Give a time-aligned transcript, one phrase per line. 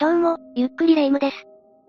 [0.00, 1.36] どうも、ゆっくりレ夢ムです。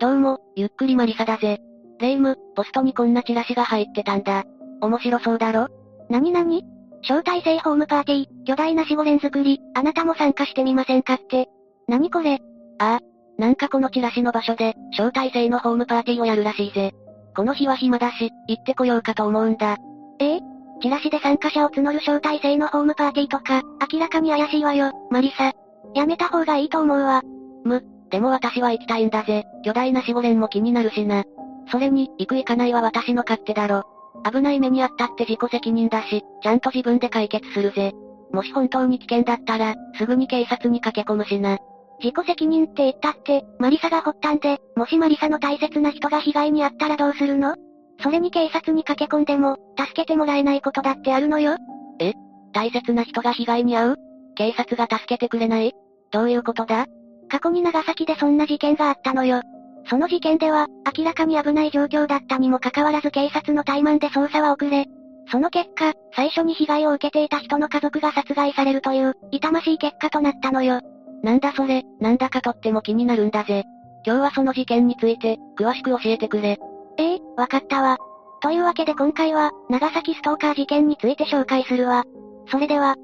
[0.00, 1.60] どうも、ゆっくりマリサだぜ。
[2.00, 4.42] レ夢ム、ポストにこんなチラシが入ってたんだ。
[4.80, 5.68] 面白そうだろ？
[6.08, 6.64] なになに
[7.02, 11.50] 招待制ホームパーティー、巨大な守護霊作り、あなたも参加してみませんかって。
[11.86, 12.40] なにこれ？
[12.80, 13.00] ああ、
[13.38, 16.92] なんかこのチラシの場所で、招待制のホームパーティーをやるらしいぜ。
[17.36, 19.76] この日は暇だし、行ってこようかと思うんだ。
[20.18, 20.40] ええ？
[20.82, 25.52] チラシで参加者を募る招待制のホームパーティーとか、明らかに怪しいわよ、マリサ。
[25.94, 27.22] やめた方がいいと思うわ。
[27.62, 29.44] む、でも私は行きたいんだぜ。
[29.64, 31.24] 巨大な守護霊も気になるしな。
[31.70, 33.84] それに、行く行かないは私の勝手だろ。
[34.30, 37.92] 危ない目にあったって自己責任だし、ちゃんと自分で解決するぜ。
[38.32, 41.58] もし本当に危険だったら、すぐに警察に駆け込むしな。
[42.02, 47.54] 自己責任って言ったって、マリサが掘ったんで、もしマリサの大切な人が被害に遭ったらどうするの？
[48.02, 51.56] それに警察に駆け込んでも、助けてもらえないことだってあるのよ。
[52.00, 52.14] え？
[52.52, 53.96] 大切な人が被害に遭う？
[54.34, 55.72] 警察が助けてくれない？
[56.10, 56.86] どういうことだ？
[57.30, 59.42] 過去に長崎でそんな事件があったのよ。
[59.88, 60.66] その事件では、
[60.96, 64.86] 明らかに危ない状況だったにもかかわらず警察の怠慢で捜査は遅れ、
[65.30, 70.80] その結果、最初に被害を受けていた人の家族が殺害されるという、痛ましい結果となったのよ。
[71.22, 73.64] なんだそれ、なんだかとっても気になるんだぜ。
[74.04, 76.58] 今日はその事件について、詳しく教えてくれ。
[76.98, 77.98] ええわかったわ。
[78.42, 82.04] というわけで今回は、長崎ストーカー事件について紹介するわ。
[82.50, 82.96] それでは、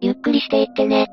[0.00, 1.08] ゆっくりしていってね。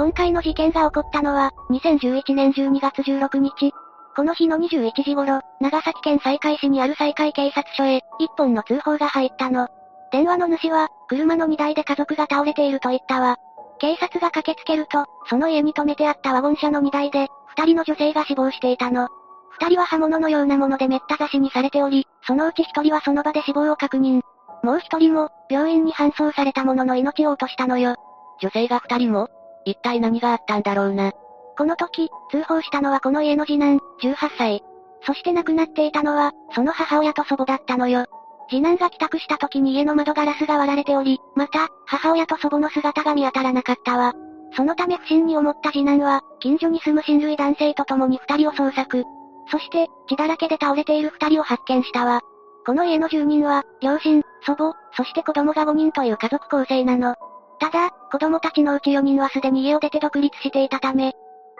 [0.00, 3.74] 今回の事件が起こったのは、2011年12月16日。
[4.16, 9.68] この日の21時頃、長崎県西海市にある西海警察署へ、一本の通報が入ったの。
[10.10, 13.36] 電話の主は、車の荷台で家族が倒れていると言ったわ。
[13.78, 19.08] 警察が駆けつけると、その家に止めてあったワゴン車の荷台で、二人の女性が死亡していたの。
[19.50, 24.22] 二人は刃物のようなもので滅多刺しにされており、そのうち一人はその場で死亡を確認。
[24.62, 27.96] もう一人も、病院に搬送されたものの命を落としたのよ。
[28.40, 29.28] 女性が二人も？
[29.64, 31.12] 一体何があったんだろうな。
[31.56, 34.62] この時、通報したのはこの家の次男、18歳。
[35.06, 38.06] そして亡くなっていたのは、その母親と祖母だったのよ。
[38.48, 44.12] 次男が帰宅した時に家の窓ガラスが割られており、また、母親と祖母の姿が見当たらなかったわ。
[44.56, 49.04] そのため不審に思った次男は、近所に住む親類男性と共に二人を捜索。
[49.50, 52.20] そして、血だらけで倒れている二人を発見したわ。
[52.66, 57.14] この家の住人は、両親、祖母、そして子供が5人という家族構成なの。
[57.60, 61.12] ただ、子供たちのうち4人はすでに家を出て独立していたため、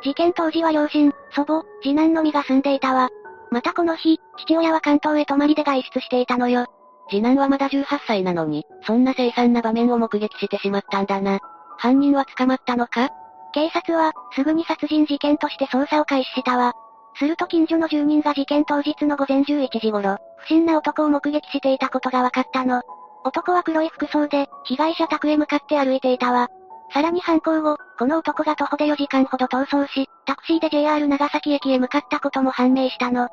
[0.03, 3.11] 事件当時は両親、祖母、次男のみが住んでいたわ。
[3.50, 6.66] またこの日、父親は関東へ泊まりで外出していたのよ。
[7.11, 11.41] 次男はまだ18歳なのに、そんな凄惨な場面を目撃してしまったんだな。
[11.77, 13.11] 犯人は捕まったのか？
[13.53, 16.72] 警察は、すぐに殺人事件として捜査を開始したわ。
[17.17, 22.82] すると近所の住人が事件当日の午前11時頃、不審な男を目撃していたことが分かったの。
[23.25, 26.48] 男は黒い服装で、被害者宅へ向かって歩いていたわ。
[26.92, 33.28] さらに犯行後、この男が徒歩で4時間ほど逃走し、タクシーで JR 長崎駅へ向かったことも判明したの。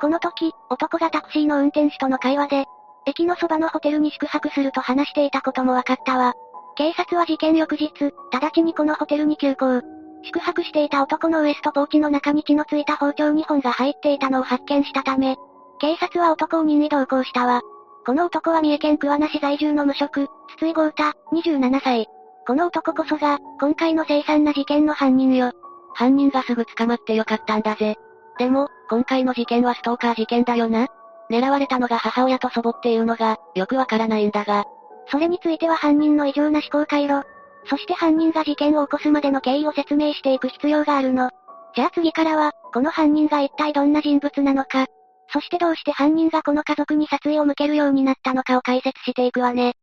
[0.00, 2.64] この時、男がタクシーの運転手との会話で、
[3.06, 6.34] 駅のそばのホテルに宿泊すると話していたことも分かったわ。
[6.76, 7.90] 警察は事件翌日、
[8.32, 9.82] 直ちにこのホテルに急行。
[10.22, 15.36] 宿泊していた男のウエストポーチの中に血のついた包丁2本が入っていたのを発見したため、
[15.80, 17.62] 警察は男を任意同行したわ。
[18.06, 21.02] この男は三重県桑名市在住の無職、筒井豪太、
[21.32, 22.06] 27歳。
[22.46, 25.52] この男こそが、今回の凄惨な事件の犯人よ。
[25.94, 27.96] 犯人がすぐ捕まってよかったんだぜ。
[28.38, 30.86] でも、今回の事件はストーカー事件だよな。
[31.30, 34.64] 狙われたのが母親と祖母っていうのが、よくわからないんだが。
[35.10, 37.22] それについては犯人の異常な思考回路。
[37.66, 41.30] そして犯人が事件を起こすまでの経緯を説明していく必要があるの。
[41.74, 44.86] じゃあ次からは、この犯人が一体どんな人物なのか、
[45.32, 49.74] そしてどうして犯人がこの家族に殺意を向けるようになったのかを解説していくわね。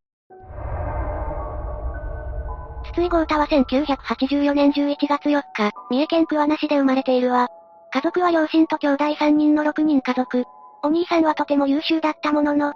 [2.91, 7.47] 筒井豪太は1984年11月4日、三重県桑名市で生まれているわ。
[7.93, 10.45] 家族は両親と兄弟3人の6人家族。
[10.83, 12.73] お兄さんはとても優秀だったものの、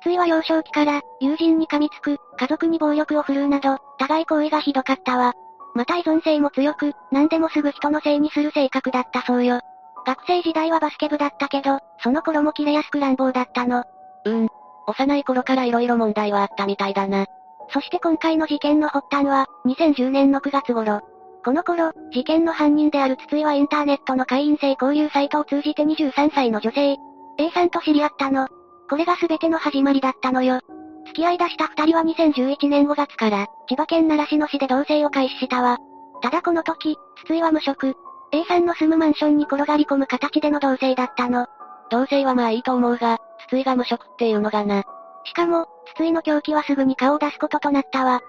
[0.00, 5.34] 筒井は幼少期から、友人に噛みつく、家族に暴力を振るうなど、互い行為がひどかったわ。
[5.74, 9.60] また依存性も強く、何でもすぐ人のせいにする性格だったそうよ。
[10.04, 13.84] 学生時代はバスケ部だったけど、その頃も切れやすく乱暴だったの。
[14.24, 14.48] うん。
[14.86, 17.26] 幼い頃から色々問題はあったみたいだな。
[17.72, 21.00] そして今回の事件の発端は、2010年の9月頃。
[21.44, 26.96] この頃、事件の犯人である筒井はインターネットの会員制交流サイトを通じて23歳の女性、
[27.38, 28.48] A さんと知り合ったの。
[28.88, 30.60] これが全ての始まりだったのよ。
[31.06, 35.78] 付き合い出した二人は2011年5月から、千葉県習志野市で同棲を開始したわ。
[36.22, 37.96] ただこの時、筒井は無職、
[38.32, 41.46] A さんの住むマンションに転がり込む形での同棲だったの。
[41.90, 44.84] 同棲はまあいいと思うが、筒井が無職っていうのがな。
[45.24, 48.22] しかも、筒井の凶器はすぐに顔を出すこととなったわ。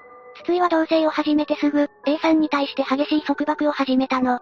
[0.44, 4.40] 筒井は同棲を始めてすぐ、A さんに対して激しい束縛を始めたの。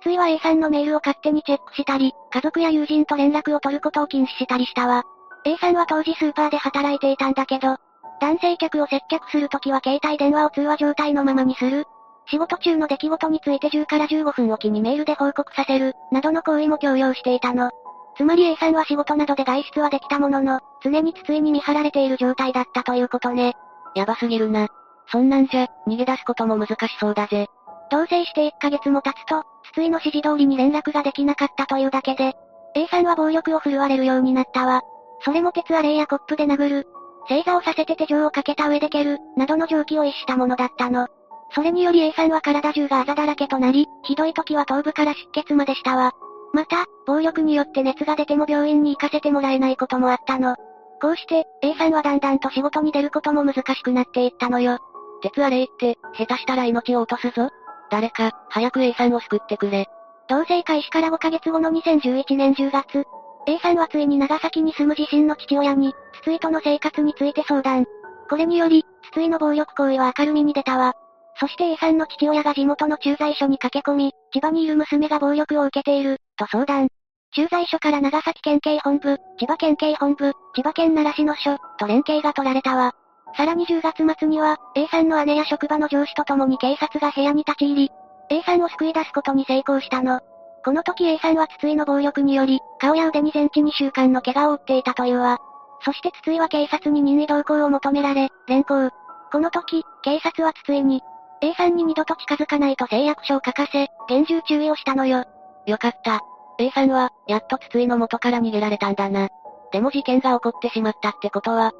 [0.00, 5.04] 筒井は A さんのメールを勝手にチェックしたり、家族や友人と連絡を取ることを禁止したりしたわ。
[5.44, 7.76] A さんは当時スーパーで働いていたんだけど、
[8.20, 11.84] 男性客を接客するときは携帯電話を通話状態のままにする。
[12.26, 17.70] 仕事中の出来事について10から15分おきにメールで報告させる、などの行為も強要していたの。
[18.16, 23.54] つまり A さんは仕事などで外出はできたものの、常に筒井に見張られている状態だったということね。
[23.94, 24.68] やばすぎるな。
[25.10, 27.48] そんなんじゃ、逃げ出すことも難しそうだぜ。
[27.90, 32.34] 同棲して1ヶ月も経つと、筒井の指示通りに連絡ができなかったというだけで、
[32.74, 34.82] A さんは暴力を振るわれるようになったわ。
[35.24, 36.88] それも鉄アレイやコップで殴る、
[37.28, 41.08] 正座をさせて手錠をかけた上で蹴る、などの蒸気を逸したものだったの。
[41.54, 46.12] それにより A さんは体中があざだらけとなり、ひどい時は頭部から出血までしたわ。
[46.52, 50.56] また、暴力によって熱が出ても病院に行かせてもらえないこともあったの。
[51.00, 54.78] こうして、A さんはだんだんと仕事に出ることも難しくなっていったのよ。
[55.22, 57.50] 鉄アレイって、下手したら命を落とすぞ。
[57.90, 59.86] 誰か、早く A さんを救ってくれ。
[60.28, 63.04] 同棲開始から5ヶ月後の2011年10月、
[63.46, 67.86] A さんはついに長崎に住む自身の父親に、筒井との生活について相談。
[68.30, 70.94] これにより、筒井の暴力行為は明るみに出たわ。
[71.38, 76.88] そして A さんの父親が地元の駐在所に駆け込み、千葉にいる娘が暴力を受けている、と相談。
[77.34, 82.92] 駐在所から長崎県警本部、千葉県警本部、千葉県習志野署、と連携が取られたわ。
[83.36, 87.90] さらに10月末には、A さんの姉や職場の上司と共に警察が部屋に立ち入り、
[88.28, 90.20] A さんを救い出すことに成功したの。
[90.64, 95.38] この時 A さんは筒井の暴力により、顔や腕に全治2週間の怪我を負っていたというわ。
[95.84, 98.90] そして筒井は警察に任意同行を求められ、連行。
[99.32, 101.02] この時、警察は筒井に、
[101.42, 105.24] A さんに二度と近づかないと誓約書を書かせ、厳重注意をしたのよ。
[105.66, 106.20] よかった。
[106.58, 109.28] A さんは、やっと筒井の元から逃げられたんだな。
[109.72, 111.72] でも事件が起こってしまったってことは、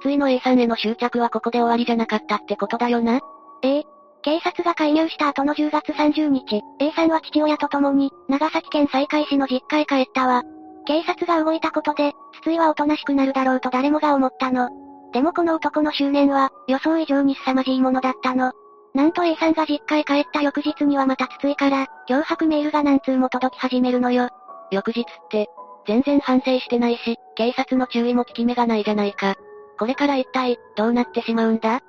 [0.00, 3.20] 筒井の A さんへの執着はここで終わりじゃなかったってことだよな
[3.62, 3.84] ええ、
[4.22, 10.44] 警察が介入した後の10月30日、A さんは父親と共に、長崎県西海市の実家へ帰ったわ。
[10.86, 14.70] 警察が動いたことで、筒井はおとなしくなるだろうと誰もが思ったの。
[15.12, 18.52] でもこの男の執念は、予想以上に凄まじいものだったの。
[18.94, 24.28] なんと A さんが実家へ帰った翌日にはまた筒井から、脅迫メールが何通も届き始めるのよ。
[24.70, 25.48] 翌日って、
[25.86, 29.34] 全然反省してないし、警察の注意も効き目がないじゃないか？
[29.78, 31.80] これから一体、どうなってしまうんだ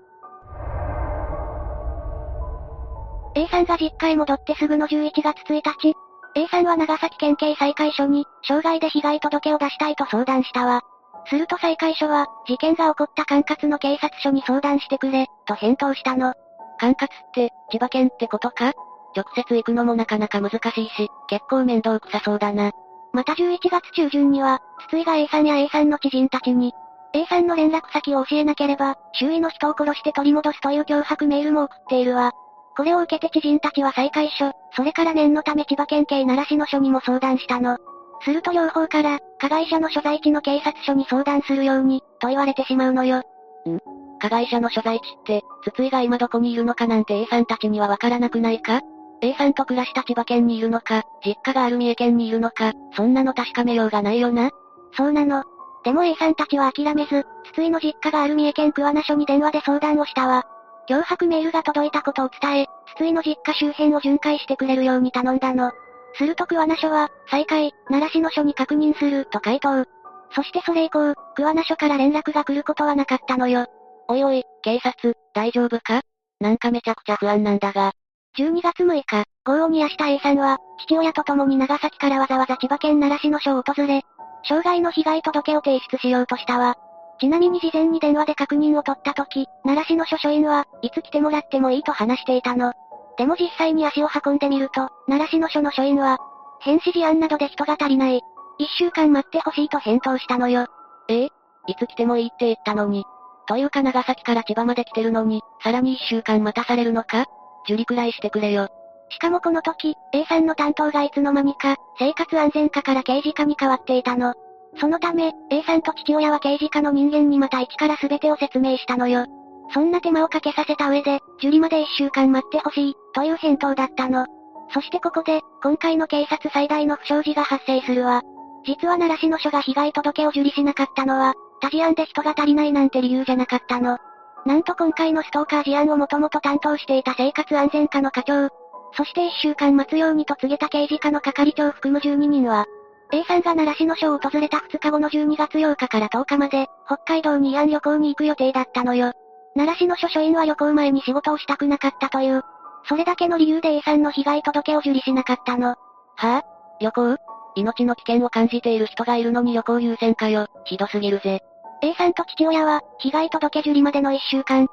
[3.35, 5.93] ？A さんが実家へ戻ってすぐの11月1日、
[6.35, 10.81] A さんは長崎県警再開所に、傷害で被害届を出したいと相談したわ。
[11.27, 16.33] すると再開所は、事件が起こった管轄の警察署に相談してくれ、と返答したの。
[16.79, 18.73] 管轄って、千葉県ってことか？
[19.15, 22.71] 直接行くのもなかなか難しいし、結構面倒くさそうだな。
[23.11, 26.73] また11月中旬には、筒井が A さんや A さんの知人たちに、
[27.13, 32.31] A さんの連絡先を教えなければ、周囲の人を殺して取り戻すという脅迫メールも送っているわ。
[32.77, 37.77] これを受けて知人たちは再開所、それから念のため千葉県警習志野署にも相談したの。
[38.21, 43.19] すると両方から、加害者の所在地の警察署に相談するように、と言われてしまうのよ。
[43.67, 48.81] ん加害者の所在地って、筒井が今どこにいるのかなんて A さんたちにはわからなくないか
[49.21, 54.51] ?A さんと暮らした千葉県にいるのか、実家がある三重県にいるのか、そんなの確かめようがないよな？
[54.95, 55.43] そうなの。
[55.83, 60.45] でも A さんたちは諦めず、筒井の実家がある三重県桑名署に電話で相談をしたわ。
[60.89, 65.71] 脅迫メールが届いたことを伝え、筒井の実家周辺を巡回してくれるように頼んだの。
[66.15, 69.85] すると桑名署は、再開、奈良市の署に確認する、と回答。
[70.31, 73.67] そしてそれ以降、桑名署から連絡が来ることはなかったのよ。
[74.11, 76.01] おいおい、警察、大丈夫か？
[76.39, 77.91] なんかめちゃくちゃ不安なんだが。
[78.39, 84.01] 12月6日、豪雨にやした A さんは、父親と共に長崎からわざわざ千葉県奈良市の署を訪れ、
[84.41, 86.75] 傷害の被害届を提出しようとしたわ。
[87.19, 92.73] ちなみに事前に電話で確認を取った時、奈良市の書書院は、いつ来てもらってもいいと話していたの。
[93.15, 96.17] でも実際に足を運んでみると、奈良市の書の書院は、
[96.61, 98.21] 変死事案などで人が足りない。
[98.57, 100.65] 一週間待ってほしいと返答したのよ。
[101.09, 101.29] ええ？
[101.67, 103.05] いつ来てもいいって言ったのに。
[103.49, 107.25] というか長崎から千葉まで来てるのに、さらに一週間待たされるのか？
[107.65, 108.69] 受理くらいしてくれよ。
[109.09, 114.35] しかもこの時、A さんの担当がいつの間にか、生活安全課から刑事課に変わっていたの。
[114.79, 119.25] そのため、A さんと父親は刑事課の人間にまた一から全てを説明したのよ。
[119.73, 124.27] そんな手間をかけさせた上で、受理まで一週間待ってほしい、という返答だったの。
[124.71, 128.21] そしてここで、今回の警察最大の不祥事が発生するわ。
[128.63, 133.97] 実は奈良市の署が被害届を受理しなかったのは、他事案で人が足りないなんて理由じゃなかったの。
[134.45, 138.49] なんと今回のストーカー事案をもともと担当していた生活安全課の課長、
[138.93, 142.65] そして一週間待つようにと告げた刑事課の係長含む12人は、
[143.11, 149.13] A さんが奈良市の署を訪れた2日後の12月8日から10日まで、北海道に慰安旅行に行く予定だったのよ。
[149.55, 152.43] 奈良市の書書院は旅行前に仕事をしたくなかったという。
[152.87, 155.69] それだけの理由で A さんの被害届を受理しなかったの。
[155.69, 156.43] はぁ、あ、
[156.79, 157.17] 旅行？
[157.55, 160.47] 命の危険を感じている人がいるのに旅行優先かよ。
[160.65, 161.41] ひどすぎるぜ。
[161.81, 164.67] A さんと父親は、被害届受理までの1週間、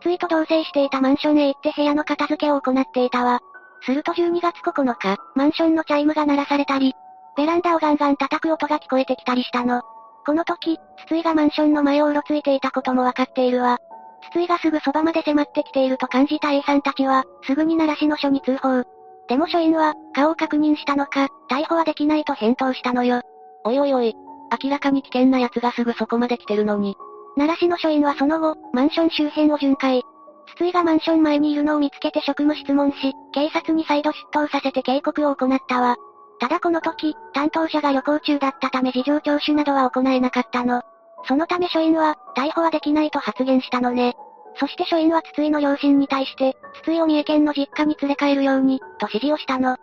[0.00, 3.40] 筒井と同棲していたマンションへ行って部屋の片付けを行っていたわ。
[3.82, 6.94] すると12月9日、マンションのチャイムが鳴らされたり、
[7.36, 9.82] ベランダをガンガン叩く音が聞こえてきたりしたの。
[10.26, 13.78] この時、筒井がマンションの前をうろついていたこともわかっているわ。
[14.30, 18.84] 筒井がすぐそばまで迫ってきていると感じた A さんたちは、すぐに奈良市の署に通報。
[19.28, 23.22] でも署員は、顔を確認したのか、逮捕はできないと返答したのよ。
[23.64, 24.14] おいおいおい。
[24.62, 26.96] 明らかに危険な奴がすぐそこまで来てるのに。
[27.36, 30.02] 奈良市の署員はその後、マンション周辺を巡回。
[30.56, 35.96] 筒井がマンション前にいるのを見つけて職務質問し、警察に再度出頭させて警告を行ったわ。
[36.40, 40.82] ただこの時、担当者が旅行中だったため事情聴取などは行えなかったの。
[41.24, 44.14] そのため署員は、逮捕はできないと発言したのね。
[44.56, 49.76] そして署員は筒井の両親に対して、筒井を三重県の実家に連れ帰るように、と指示をしたの。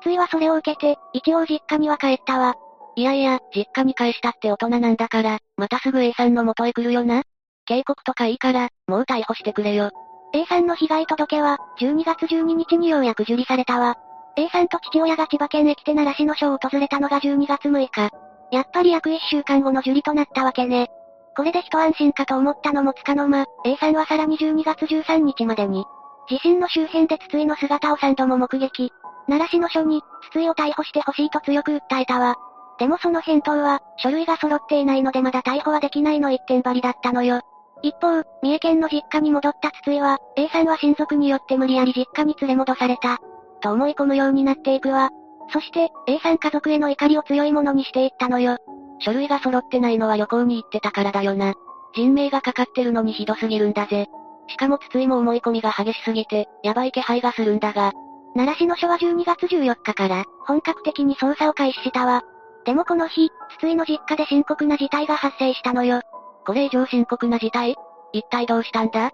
[0.00, 2.56] 筒井はそれを受けて、一応実家には帰ったわ。
[2.94, 7.22] いやいや、実家に返したって大人なんだから、またすぐ A さんの元へ来るよな。
[7.64, 9.90] 警告とかいいから、もう逮捕してくれよ。
[10.34, 13.96] A さんの被害届は、12月12日にようやく受理されたわ。
[14.36, 18.10] A さんと父親が千葉県へ来て奈良市の署を訪れたのが12月6日。
[18.50, 20.88] やっぱり約1週間後の受理となったわけね。
[21.36, 25.84] これで一安心かと思ったのもつかの間、A さんはさらに12月13日までに、
[26.30, 28.92] 自身の周辺で筒井の姿を3度も目撃。
[29.26, 32.36] 奈良市の署に、筒井を逮捕してほしいと強く訴えたわ。
[32.82, 37.42] でもその返答は、書類が揃っていないのでまだ逮捕はできないの一点張りだったのよ。
[37.80, 43.20] 一方、三重県の実家に戻った筒井は、A さんは親族によって無理やり実家に連れ戻された。
[43.60, 45.10] と思い込むようになっていくわ。
[45.52, 48.56] そして、A さん家族への怒りを強いものにしていったのよ。
[48.98, 51.54] 書類が揃ってないのは旅行に行ってたからだよな。
[51.94, 54.08] 人命がかかってるのにひどすぎるんだぜ。
[54.48, 57.92] しかも筒井も思い込みが激しすぎて、やばい気配がするんだが。
[58.34, 62.24] 奈良市の署は12月14日から、本格的に捜査を開始したわ。
[62.64, 66.00] でもこの日、筒井の実家で深刻な事態が発生したのよ。
[66.46, 67.76] これ以上深刻な事態？
[68.12, 69.10] 一体どうしたんだ？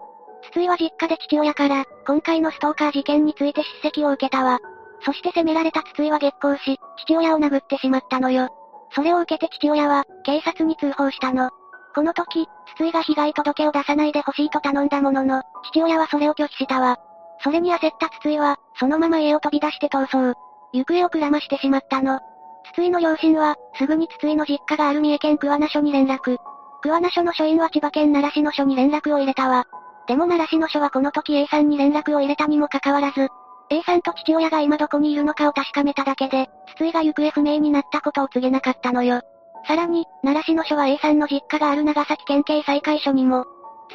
[0.51, 4.59] 筒井は実家で父親から、今回のストーカー事件について叱責を受けたわ。
[5.05, 8.49] そして責められた筒井は激高し、父親を殴ってしまったのよ。
[8.91, 11.49] それを受けて父親は、警察に通報したの。
[11.95, 16.97] この時、筒井が被害届を出さないでほしいと頼んだものの、父親はそれを拒否したわ。
[17.43, 20.37] それに焦った筒井は、そのまま家を飛び出して逃走。
[20.73, 22.19] 行方をくらましてしまったの。
[22.73, 26.37] 筒井の両親は、すぐに筒井の実家がある三重県桑名署に連絡。
[26.81, 29.65] 桑名署の署員は千葉県奈良市の署に連絡を入れたわ。
[30.07, 33.27] でも奈良市の署はこの時 A さんに連絡を入れたにもかかわらず、
[33.69, 39.21] A さんと父親が今どこにいるのかを確かめただけで、筒井が行方不明になったことを告げなかったのよ。
[39.67, 43.45] さらに、奈良市の署は A さんの実家がある長崎県警再開署にも、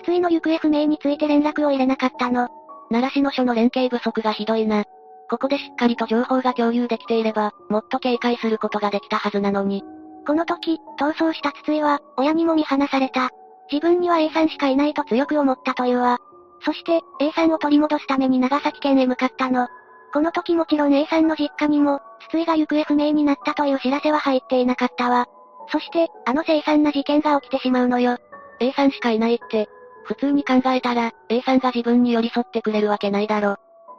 [0.03, 2.49] 筒井の行方不明について連絡を入れなかったの。
[2.91, 4.85] 奈良市の署の連携不足がひどいな。
[5.31, 9.83] ここでしっかりと情報が共有できていれば、もっと警戒することができたはずなのに。
[10.27, 13.31] この時、逃走した筒井は、親にも見放された。
[13.71, 16.19] 自分には A さんしかいないと強く思ったというわ。
[16.65, 19.69] そして、A さんを取り戻すために長崎県へ向かったの。
[20.13, 25.27] この時もちろん A さんの実家にも、筒井が行方不明になったという知らせは入っていなかったわ。
[25.69, 28.19] そして、あの凄惨な事件が起きてしまうのよ。
[28.61, 29.69] A さんしかいないって、
[30.05, 33.57] 普通に考えたら、A さんが自分に寄り添ってくれるわけないだろ。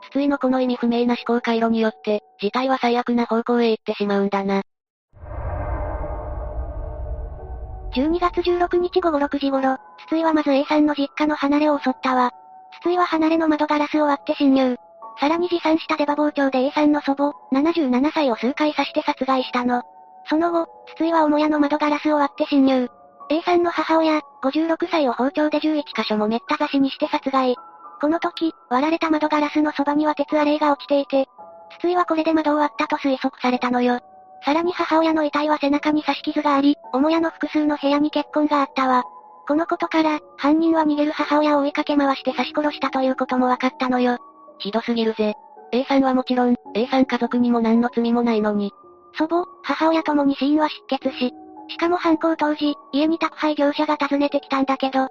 [0.10, 4.62] 筒井のこの意味不明な思考回路によって、事態は最悪な方向へ行ってしまうんだな。
[7.96, 12.32] 12月16日午後6時頃、筒井はまず A さんの実家の離れを襲ったわ。
[12.82, 14.76] 筒井は離れの窓ガラスを割って侵入。
[15.18, 19.84] さらに持参した出刃包丁で A さんの祖母、77歳を数回刺して殺害したの。
[20.28, 22.90] その後、筒井は母屋の窓ガラスを割って侵入。
[23.30, 27.56] A さんの母親、56歳を包丁で11箇所もめった刺しにして殺害。
[28.00, 31.28] この時、割られた窓ガラスのそばには鉄アレイが落ちていて、
[31.80, 34.00] 筒井はこれで窓を割ったと推測されたのよ。
[34.44, 39.04] さらに母親の遺体は背中に刺し傷があり、母屋の複数の部屋に血痕があったわ。
[39.48, 44.18] このことから、犯人は逃げる母親を追いかけ回して刺し殺したということも分かったのよ。
[44.60, 45.36] ひどすぎるぜ。
[45.72, 48.72] A さんはもちろん、A さん家族にも何の罪もないのに。
[49.18, 51.34] 祖母、母親ともに死因は失血死。
[51.68, 55.08] しかも犯行当時、家に宅配業者が訪ねてきたんだけど、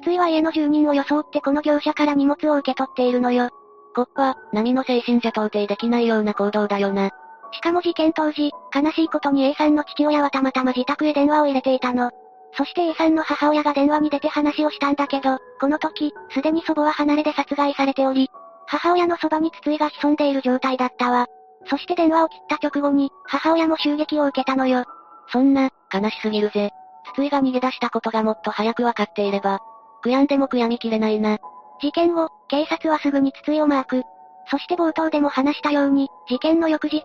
[0.00, 3.50] 筒井は家の住人を装ってこの業者から荷物を受け取っているのよ。
[3.94, 7.10] こっは、波の精神じゃ到底できないような行動だよな。
[7.52, 12.10] しかも事件当時、悲しいことに A さんの父親はたまたま自宅へ電話を入れていたの。
[12.56, 18.30] そして A さんの母親が電話に出て話をしたんだけど、この時、すでに祖母は離れで殺害されており、
[18.66, 21.26] 母親のそばに筒井が潜んでいる状態だったわ。
[21.68, 24.84] そして電話を切った直後に、母親も襲撃を受けたのよ。
[25.32, 26.70] そんな、悲しすぎるぜ。
[27.12, 29.60] 筒井が逃げ出したことがもっと早くわかっていれば、
[30.06, 31.38] 悔やんでも悔やみきれないな。
[31.80, 34.02] 事件後、警察はすぐに筒井をマーク。
[34.48, 37.02] そして冒頭でも話したように、事件の翌日、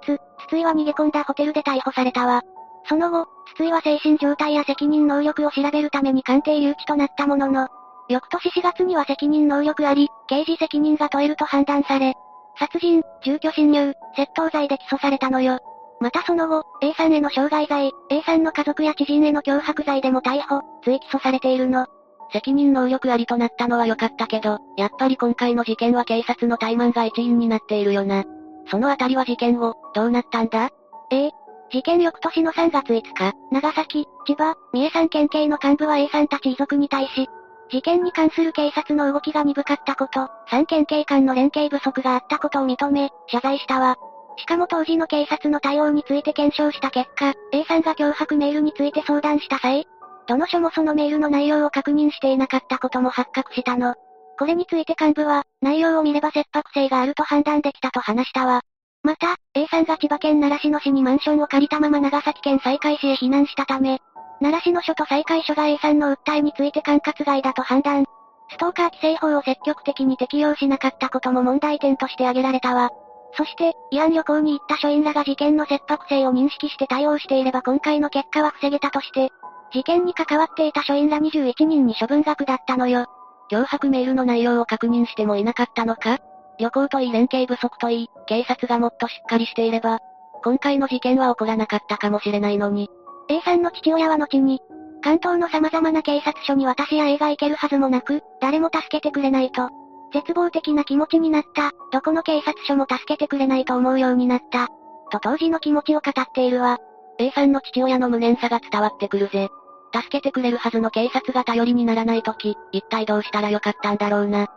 [0.47, 2.43] 筒井は逃げ込んだホテルで逮捕されたわ。
[2.87, 7.67] その後、筒井は精神状態や責任能力を調べるために鑑定留置となったものの、
[8.07, 12.13] 翌年4月には責任能力あり、刑事責任が問えると判断され、
[12.59, 15.59] 殺人、住居侵入、窃盗罪で起訴されたのよ。
[15.99, 21.87] またその後、A さんへの傷害罪、A さんの家族や知人への脅迫罪でも逮捕、追起訴されているの。
[22.31, 28.23] 責任能力ありとなったのは良かったけど、やっぱり今回の事件は警察の怠慢が一因になっているよな。
[28.69, 30.69] そのあたりは事件後、どうなったんだ？
[31.11, 31.31] ええ。
[31.71, 37.29] 事件翌年の3月5日、長崎、千葉、三重山県警の幹部は A さんたち遺族に対し、
[37.69, 43.95] 事件に関する警察の動きが鈍かったこと、三県警間の連携不足があったことを認め、謝罪したわ。
[44.37, 49.85] しかも当時の警察の対応について検証した結果、A さんが脅迫メールについて相談した際、
[50.27, 53.95] どの署もそのメールの内容を確認していなかったことも発覚したの。
[54.37, 58.61] これについて幹部は、内容を見れば切迫性があると判断できたと話したわ。
[59.03, 63.99] また、A さんが千葉県習志野市にマンションを借りたまま長崎県西海市へ避難したため、
[64.39, 68.05] 奈良市の署と再開所が A さんの訴えについて管轄外だと判断。
[68.49, 72.89] ストーカー規制法を積極的に適用しなかったことも問題点として挙げられたわ。
[73.33, 79.29] そして、慰安旅行に行った署員らが事件の切迫性を認識して対応していれば今回の結果は防げたとして、
[79.73, 83.05] 事件に関わっていた署員ら21人に処分が下ったのよ。
[83.51, 86.19] 脅迫メールの内容を確認してもいなかったのか
[86.59, 89.99] 旅行といい連携不足といい、警察がもっとしっかりしていれば、
[90.43, 92.89] 今回の事件は起こらなかったかもしれないのに。
[93.29, 94.61] A さんの父親は後に、
[95.01, 99.69] 関東の様々な警察署に私や A が行けるはずもなく、誰も助けてくれないと。
[100.13, 104.67] 絶望的な気持ちになった、どこの警察署も助けてくれないと思うようになった。
[105.11, 106.77] と当時の気持ちを語っているわ。
[107.17, 109.49] A さんの父親の無念さが伝わってくるぜ。
[109.93, 114.47] 助けてくれるはずの警察が頼りにならないとき、一体どうしたらよかったんだろうな。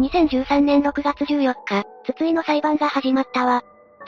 [0.00, 3.62] 2013年6月14日、筒井の裁判が始まったわ。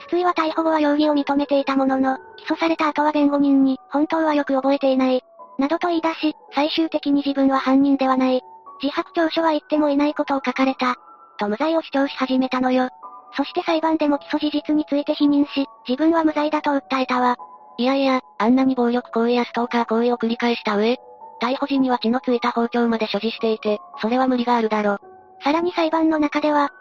[0.07, 5.23] 筒井は逮捕後は容疑を認めていたものの、起訴された後は弁護人に、本当はよく覚えていない。
[5.57, 8.41] などと言い出し、最終的に自分は犯人ではない。
[8.81, 10.95] 自白調書は言ってもいないことを書かれた。
[11.39, 12.89] と無罪を主張し始めたのよ。
[13.35, 17.37] そして裁判でも起訴事実について否認し、自分は無罪だと訴えたわ。
[17.77, 20.97] いやいや、あんなに暴力行為やストーカー行為を繰り返した上、
[21.41, 24.97] 逮捕時には血のついた包丁まで所持していて、それは無理があるだろ。
[25.43, 26.71] さらに裁判の中では、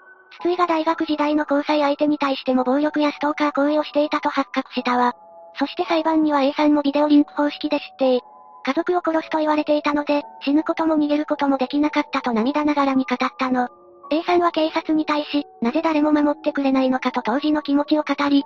[0.40, 5.14] 筒井が大学時代の交際相手に対しても暴力やストーカー行為をしていたと発覚したわ。
[5.58, 8.20] そして裁判には A さんもビデオリンク方式で知って、
[8.64, 13.68] 家族を殺すと言われていたので、死ぬことも逃げることもできなかったと涙ながらに語ったの。
[14.10, 18.44] A さんは警察に対し、なぜ誰も守ってくれないのかと当時の気持ちを語り、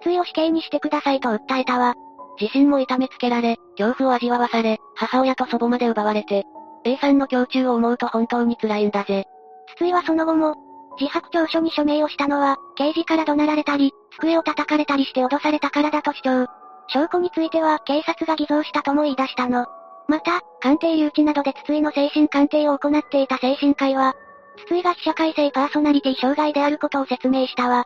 [0.00, 1.94] 筒井を死刑にしてくださいと訴えたわ。
[2.40, 6.44] 自身も痛めつけられ、恐怖を味わわされ、母親と祖母まで奪われて、
[6.84, 9.24] A さんの胸中を思うと本当に辛いんだぜ。
[9.76, 10.56] 筒井はその後も、
[11.00, 16.46] 自白調書に署名をしたのは、刑事から怒鳴られたり、机を叩かれたりして脅されたからだと主張。
[16.88, 19.66] 証拠については警察が偽造したとも言い出したの。
[20.08, 24.14] また、鑑定留置などで筒井の精神鑑定を行っていた精神科医は、
[24.66, 27.84] 筒井が被社会性パーソナリティ障害であることを説明したわ。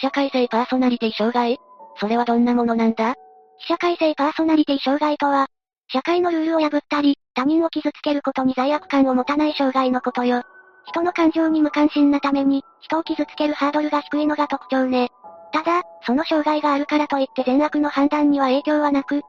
[0.00, 1.58] 被社会性パーソナリティ障害？
[1.98, 3.14] それはどんなものなんだ？
[3.58, 5.46] 被社会性パーソナリティ障害とは、
[5.88, 10.42] 社会のルールを破ったり、他人を傷つけることに罪悪感を持たない障害のことよ。
[10.86, 15.08] 人の感情に無関心なために、人を傷つけるハードルが低いのが特徴ね。
[15.52, 19.22] ただ、その障害があるからといって善悪の判断には影響はなく、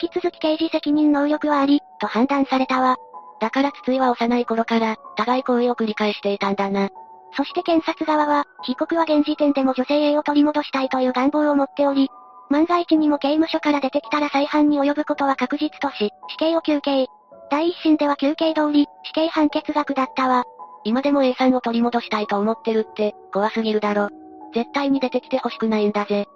[0.00, 2.96] 引き続き刑事責任能力はあり、と判断されたわ。
[3.40, 6.90] だから筒井は幼い頃から、互い行為を繰り返していたんだな。
[7.34, 12.10] そして検察側は、被告は現時点でも女性 A を取り戻したいという願望を持っており、
[12.50, 17.06] 万が一にも刑務所から出てきたら再犯に及ぶことは確実とし、死刑を求刑。
[17.50, 20.44] 第一審では求刑通り、死刑判決が下ったわ。
[20.84, 24.08] 今でも A さんを取り戻したいと思ってるって、怖すぎるだろ。
[24.54, 26.26] 絶対に出てきて欲しくないんだぜ。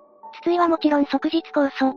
[0.41, 1.93] 筒井はもちろん即日控訴。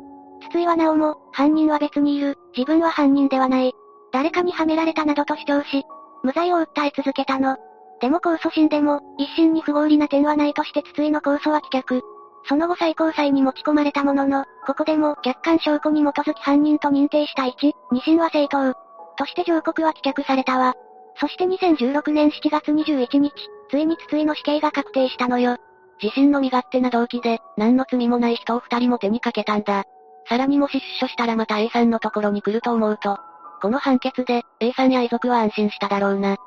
[0.49, 3.73] 筒井はなおも、犯人は別にいる、自分は犯人ではない。
[4.11, 5.83] 誰かにはめられたなどと主張し、
[6.23, 7.57] 無罪を訴え続けたの。
[8.01, 12.01] でも控訴審でも、一審に不合理な点はないとして筒井の控訴は棄却。
[12.47, 18.73] その後最高裁に持ち込まれたものの、ここでも客観証拠に基づき犯人と認定した1、二審は正当。
[19.17, 20.75] として上告は棄却されたわ。
[21.19, 23.33] そして2016年7月21日、
[23.69, 25.57] ついに筒井の死刑が確定したのよ。
[26.01, 29.83] 自身の身勝手な動機で、何の罪もない人を二人も手にかけたんだ。
[30.29, 33.17] さらにもし出所したらまた A さんのところに来ると思うと、
[33.61, 36.37] この判決で、A さんや遺族は安心しただろうな。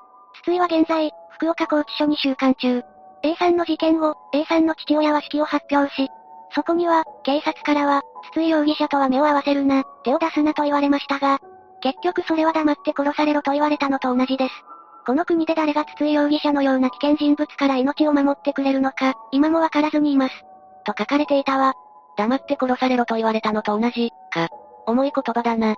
[0.42, 2.84] 筒井は現在、福岡拘置所に収監中。
[3.24, 6.08] A さんの事件後、A さんの父親は式を発表し、
[6.54, 11.40] そこには、警察からは、筒井容疑者とは目を合わせるな、手を出すなと言われましたが、
[11.80, 14.54] 結局それは黙って殺されろと言われたのと同じです。
[15.04, 20.44] この国で誰が筒井容疑者のような危険人物から命を守ってくれるのか、今もわからずにいます。
[20.84, 21.74] と書かれていたわ。
[22.16, 24.48] 黙って殺されろと言われたのと同じ、か。
[24.86, 25.74] 重い言葉だな。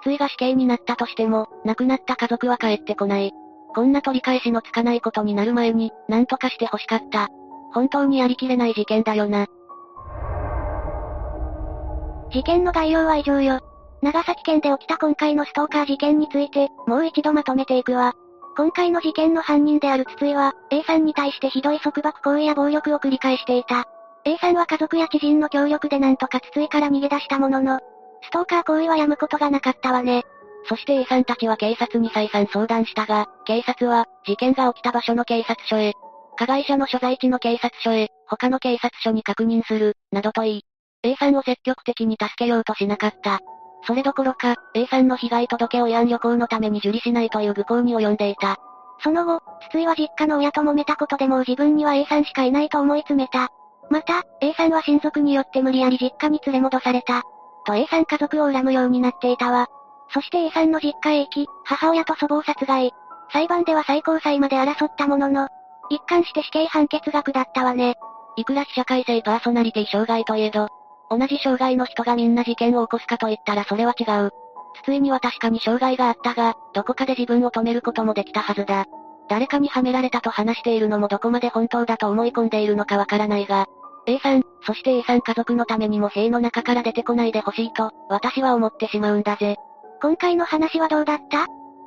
[0.00, 3.32] 筒井が死刑になったとしても、亡くなった家族は帰ってこない。
[3.74, 7.28] こんな取り返しのつかないことになる前に、何とかして欲しかった。
[7.72, 9.46] 本当にやりきれない事件だよな。
[12.30, 13.60] 事件の概要は以上よ。
[14.00, 18.14] 長崎県で起きた今回のストーカー事件について、もう一度まとめていくわ。
[18.56, 23.86] 今回の事件の犯人である筒井は、A さんに対してひどい束縛行為や暴力を繰り返していた。
[24.24, 27.80] A さんは家族や知人の協力でなんとか筒井から逃げ出したものの、
[28.22, 30.24] ストーカー行為はやむことがなかったわね。
[30.66, 35.92] そして A さんたちは警察に再三相談したが、警察は、事件が起きた場所の警察署へ、
[36.36, 40.62] 加害者の所在地の警察署へ、他の警察署に確認する、などと言い、
[41.02, 43.40] A さんを積極的に助けようとしなかった。
[43.86, 48.56] それどころか、A さんの被害届を慰安旅行のために受理しないという愚行に及んでいた。
[49.02, 53.48] その後、筒井は実家の親と揉めたことでもう自分には A さんしかいないと思い詰めた。
[53.90, 57.22] また、A さんは親族によって無理やり実家に連れ戻された。
[57.66, 59.68] と A さん家族を恨むようになっていたわ。
[60.10, 62.92] そして A さんの実家へ行き、母親と祖母を殺害。
[63.32, 65.48] 裁判では最高裁まで争ったものの、
[65.90, 67.96] 一貫して死刑判決が下ったわね。
[68.36, 70.68] いくら社会性パーソナリティ障害といえど、
[71.10, 74.32] 同じ障害の人がみんな事件を起こすかと言ったらそれは違う。
[74.82, 78.86] 筒井には確かに障害があったが、どこかで自分を止めることもできたはずだ。
[79.28, 83.66] 誰かにはめられたと話しているのもどこまで本当だと思い込んでいるのかわからないが、
[84.06, 89.56] A さん、そして A さん家族のためにも塀の中から出てこないでほしいと、私は思ってしまうんだぜ。
[90.04, 91.46] 今回の話はどうだった？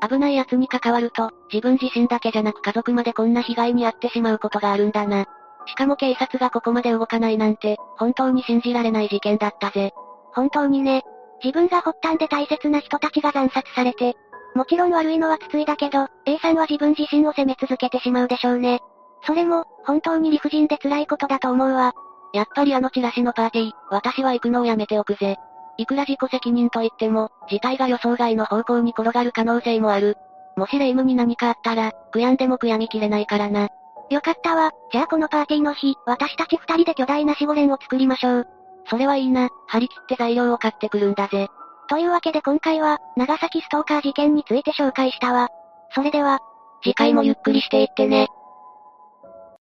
[0.09, 5.27] 危ない奴に関わると、自分自身だけじゃなく家族までこんな被害に遭ってしまうことがあるんだな。
[5.67, 9.91] しかも警察がここまで動かないなんて、本当に信じられない事件だったぜ。
[10.33, 11.03] 本当にね。
[11.43, 14.15] 自分が発端で大切な人たちが惨殺されて、
[14.55, 18.79] もちろん悪いのは筒井だけど、A さんは自分自身を責め続けてしまうでしょうね。
[19.27, 21.93] それも、本当に理不尽で辛いことだと思うわ。
[22.33, 25.37] やっぱりあのチラシのパーティー、私は行くのをやめておくぜ。
[25.77, 30.17] いくら自己責任と言っても、事態が予想外の方向に転がる可能性もある。
[30.55, 33.69] もしレイムに何かあったら、悔やんでも悔やみきれないからな。
[34.09, 34.71] よかったわ。
[34.91, 38.47] じゃあこのパーティーの日、私たち二人で巨大な守護霊を作りましょう。
[38.89, 39.49] それはいいな。
[39.67, 41.47] 張り切って材料を買ってくるんだぜ。
[41.89, 45.49] というわけで今回は、長崎ストーカー事件について紹介したわ。
[45.93, 46.39] それでは、
[46.83, 48.27] 次回もゆっくりしていってね。